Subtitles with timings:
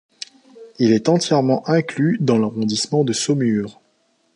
[0.79, 3.79] Il est entièrement inclus dans l'arrondissement de Saumur.